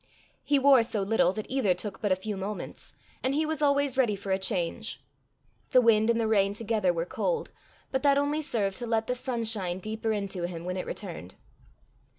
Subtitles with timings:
[0.43, 3.99] He wore so little that either took but a few moments, and he was always
[3.99, 4.99] ready for a change.
[5.69, 7.51] The wind and the rain together were cold,
[7.91, 11.35] but that only served to let the sunshine deeper into him when it returned.